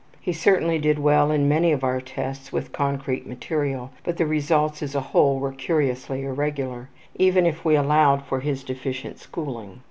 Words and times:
He 0.19 0.33
certainly 0.33 0.79
did 0.79 0.97
well 0.97 1.29
in 1.29 1.47
many 1.47 1.71
of 1.71 1.83
our 1.83 2.01
tests 2.01 2.51
with 2.51 2.71
concrete 2.71 3.27
material, 3.27 3.91
but 4.03 4.17
the 4.17 4.25
results 4.25 4.81
as 4.81 4.95
a 4.95 4.99
whole 4.99 5.37
were 5.37 5.51
curiously 5.53 6.23
irregular, 6.23 6.89
even 7.19 7.45
if 7.45 7.63
we 7.63 7.75
allowed 7.75 8.23
for 8.25 8.39
his 8.39 8.63
deficient 8.63 9.19
schooling. 9.19 9.79